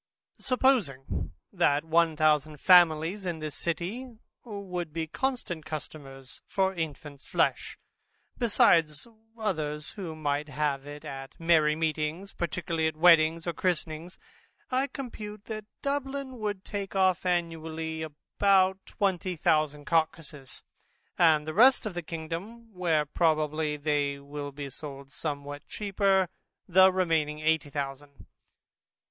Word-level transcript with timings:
Supposing 0.39 1.31
that 1.53 1.85
one 1.85 2.15
thousand 2.17 2.57
families 2.59 3.23
in 3.23 3.37
this 3.37 3.53
city, 3.53 4.17
would 4.43 4.91
be 4.91 5.05
constant 5.05 5.63
customers 5.63 6.41
for 6.47 6.73
infants 6.73 7.27
flesh, 7.27 7.77
besides 8.39 9.05
others 9.37 9.91
who 9.91 10.15
might 10.15 10.49
have 10.49 10.87
it 10.87 11.05
at 11.05 11.39
merry 11.39 11.75
meetings, 11.75 12.33
particularly 12.33 12.87
at 12.87 12.95
weddings 12.97 13.45
and 13.45 13.55
christenings, 13.55 14.17
I 14.71 14.87
compute 14.87 15.45
that 15.45 15.65
Dublin 15.83 16.39
would 16.39 16.65
take 16.65 16.95
off 16.95 17.23
annually 17.23 18.01
about 18.01 18.83
twenty 18.87 19.35
thousand 19.35 19.85
carcasses; 19.85 20.63
and 21.15 21.45
the 21.47 21.53
rest 21.53 21.85
of 21.85 21.93
the 21.93 22.01
kingdom 22.01 22.73
(where 22.73 23.05
probably 23.05 23.77
they 23.77 24.17
will 24.17 24.51
be 24.51 24.71
sold 24.71 25.11
somewhat 25.11 25.67
cheaper) 25.67 26.27
the 26.67 26.91
remaining 26.91 27.41
eighty 27.41 27.69
thousand. 27.69 28.25